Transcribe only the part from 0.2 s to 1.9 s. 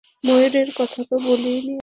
ময়ুরের কথা তো বলিইনি আমি।